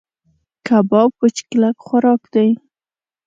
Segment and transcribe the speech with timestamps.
[0.67, 2.49] کباب وچ کلک خوراک دی.